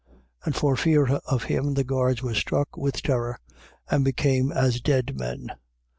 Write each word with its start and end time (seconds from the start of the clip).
28:4. 0.45 0.45
And 0.45 0.55
for 0.55 0.75
fear 0.75 1.07
of 1.27 1.43
him, 1.43 1.75
the 1.75 1.83
guards 1.83 2.23
were 2.23 2.33
struck 2.33 2.75
with 2.75 3.03
terror 3.03 3.37
and 3.87 4.03
became 4.03 4.51
as 4.51 4.81
dead 4.81 5.15
men. 5.15 5.51